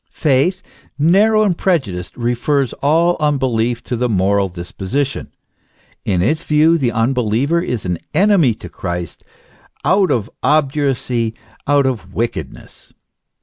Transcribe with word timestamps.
Faith, 0.09 0.63
narrow 0.97 1.43
and 1.43 1.59
prejudiced, 1.59 2.17
refers 2.17 2.73
all 2.81 3.15
unbelief 3.19 3.83
to 3.83 3.95
the 3.95 4.09
moral 4.09 4.49
disposi 4.49 5.05
tion. 5.05 5.31
In 6.05 6.23
its 6.23 6.43
view 6.43 6.75
the 6.79 6.91
unbeliever 6.91 7.61
is 7.61 7.85
an 7.85 7.99
enemy 8.11 8.55
to 8.55 8.67
Christ 8.67 9.23
out 9.85 10.09
of 10.09 10.27
obduracy, 10.41 11.35
out 11.67 11.85
of 11.85 12.15
wickedness. 12.15 12.93